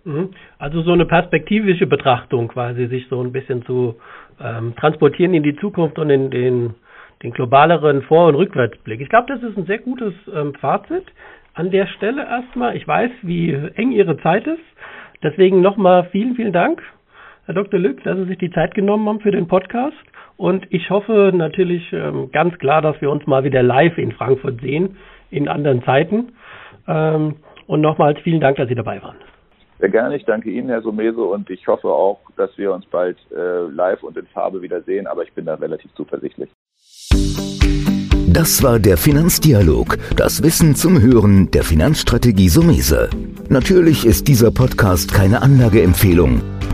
Mhm. 0.04 0.30
Also 0.58 0.82
so 0.82 0.92
eine 0.92 1.06
perspektivische 1.06 1.86
Betrachtung 1.86 2.48
quasi, 2.48 2.86
sich 2.86 3.06
so 3.08 3.22
ein 3.22 3.32
bisschen 3.32 3.64
zu 3.64 3.96
ähm, 4.40 4.74
transportieren 4.76 5.34
in 5.34 5.42
die 5.42 5.56
Zukunft 5.56 5.98
und 5.98 6.10
in 6.10 6.30
den, 6.30 6.74
den 7.22 7.32
globaleren 7.32 8.02
Vor- 8.02 8.28
und 8.28 8.36
Rückwärtsblick. 8.36 9.00
Ich 9.00 9.08
glaube, 9.08 9.26
das 9.28 9.42
ist 9.42 9.56
ein 9.58 9.66
sehr 9.66 9.78
gutes 9.78 10.14
ähm, 10.34 10.54
Fazit 10.54 11.04
an 11.54 11.70
der 11.70 11.86
Stelle 11.86 12.22
erstmal. 12.22 12.76
Ich 12.76 12.86
weiß, 12.86 13.10
wie 13.22 13.52
eng 13.52 13.92
Ihre 13.92 14.16
Zeit 14.18 14.46
ist. 14.46 14.62
Deswegen 15.22 15.60
nochmal 15.60 16.08
vielen, 16.12 16.36
vielen 16.36 16.52
Dank, 16.52 16.80
Herr 17.48 17.54
Dr. 17.54 17.80
Lück, 17.80 18.04
dass 18.04 18.14
Sie 18.18 18.26
sich 18.26 18.36
die 18.36 18.50
Zeit 18.50 18.74
genommen 18.74 19.08
haben 19.08 19.20
für 19.20 19.30
den 19.30 19.48
Podcast. 19.48 19.96
Und 20.36 20.66
ich 20.68 20.90
hoffe 20.90 21.32
natürlich 21.34 21.82
ähm, 21.94 22.30
ganz 22.30 22.58
klar, 22.58 22.82
dass 22.82 23.00
wir 23.00 23.10
uns 23.10 23.26
mal 23.26 23.42
wieder 23.42 23.62
live 23.62 23.96
in 23.96 24.12
Frankfurt 24.12 24.60
sehen, 24.60 24.98
in 25.30 25.48
anderen 25.48 25.82
Zeiten. 25.82 26.32
Ähm, 26.86 27.36
und 27.66 27.80
nochmals 27.80 28.18
vielen 28.20 28.42
Dank, 28.42 28.58
dass 28.58 28.68
Sie 28.68 28.74
dabei 28.74 29.02
waren. 29.02 29.16
Sehr 29.78 29.88
gerne. 29.88 30.14
Ich 30.16 30.26
danke 30.26 30.50
Ihnen, 30.50 30.68
Herr 30.68 30.82
Someso, 30.82 31.32
und 31.32 31.48
ich 31.48 31.66
hoffe 31.66 31.88
auch, 31.88 32.20
dass 32.36 32.50
wir 32.58 32.70
uns 32.70 32.84
bald 32.84 33.16
äh, 33.34 33.62
live 33.70 34.02
und 34.02 34.18
in 34.18 34.26
Farbe 34.26 34.60
wiedersehen, 34.60 35.06
aber 35.06 35.22
ich 35.22 35.32
bin 35.32 35.46
da 35.46 35.54
relativ 35.54 35.90
zuversichtlich. 35.94 36.50
Das 38.30 38.62
war 38.62 38.78
der 38.78 38.98
Finanzdialog, 38.98 39.96
das 40.16 40.42
Wissen 40.42 40.74
zum 40.74 41.00
Hören 41.00 41.50
der 41.50 41.64
Finanzstrategie 41.64 42.50
Sumese. 42.50 43.08
Natürlich 43.48 44.04
ist 44.04 44.28
dieser 44.28 44.50
Podcast 44.50 45.14
keine 45.14 45.40
Anlageempfehlung, 45.40 46.42